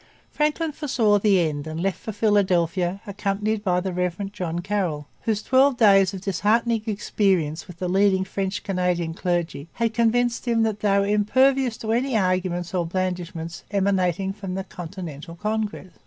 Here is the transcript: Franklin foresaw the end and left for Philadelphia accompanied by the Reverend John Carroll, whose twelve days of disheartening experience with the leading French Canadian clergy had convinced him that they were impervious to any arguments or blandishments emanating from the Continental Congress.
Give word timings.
Franklin 0.31 0.71
foresaw 0.71 1.19
the 1.19 1.39
end 1.39 1.67
and 1.67 1.79
left 1.79 1.99
for 1.99 2.11
Philadelphia 2.11 3.01
accompanied 3.05 3.63
by 3.63 3.79
the 3.79 3.93
Reverend 3.93 4.33
John 4.33 4.57
Carroll, 4.57 5.05
whose 5.25 5.43
twelve 5.43 5.77
days 5.77 6.11
of 6.11 6.21
disheartening 6.21 6.81
experience 6.87 7.67
with 7.67 7.77
the 7.77 7.87
leading 7.87 8.23
French 8.23 8.63
Canadian 8.63 9.13
clergy 9.13 9.69
had 9.73 9.93
convinced 9.93 10.47
him 10.47 10.63
that 10.63 10.79
they 10.79 10.97
were 10.97 11.05
impervious 11.05 11.77
to 11.77 11.91
any 11.91 12.17
arguments 12.17 12.73
or 12.73 12.87
blandishments 12.87 13.63
emanating 13.69 14.33
from 14.33 14.55
the 14.55 14.63
Continental 14.63 15.35
Congress. 15.35 15.93